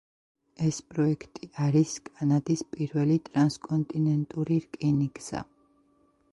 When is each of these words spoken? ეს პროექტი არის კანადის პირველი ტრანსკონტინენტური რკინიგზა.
ეს 0.67 0.77
პროექტი 0.93 1.49
არის 1.65 1.91
კანადის 2.07 2.65
პირველი 2.73 3.19
ტრანსკონტინენტური 3.29 4.61
რკინიგზა. 4.67 5.47